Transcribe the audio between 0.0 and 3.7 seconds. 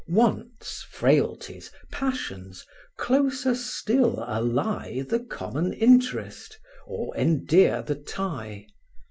Wants, frailties, passions, closer